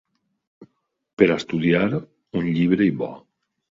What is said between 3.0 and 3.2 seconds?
bo.